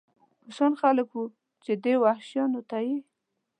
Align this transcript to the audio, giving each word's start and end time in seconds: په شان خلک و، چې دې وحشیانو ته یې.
په 0.45 0.49
شان 0.55 0.73
خلک 0.81 1.09
و، 1.13 1.17
چې 1.63 1.73
دې 1.83 1.93
وحشیانو 2.03 2.61
ته 2.69 2.77
یې. 2.87 2.97